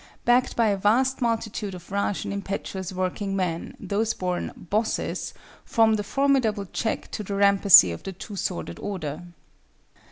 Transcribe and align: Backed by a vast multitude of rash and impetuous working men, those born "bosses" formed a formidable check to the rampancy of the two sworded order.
Backed 0.25 0.55
by 0.55 0.69
a 0.69 0.77
vast 0.77 1.21
multitude 1.21 1.75
of 1.75 1.91
rash 1.91 2.25
and 2.25 2.33
impetuous 2.33 2.91
working 2.91 3.35
men, 3.35 3.75
those 3.79 4.15
born 4.15 4.51
"bosses" 4.57 5.31
formed 5.63 5.99
a 5.99 6.03
formidable 6.03 6.65
check 6.65 7.11
to 7.11 7.21
the 7.21 7.35
rampancy 7.35 7.91
of 7.91 8.01
the 8.01 8.11
two 8.13 8.35
sworded 8.35 8.79
order. 8.79 9.21